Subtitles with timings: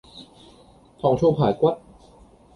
[0.99, 1.77] 糖醋排骨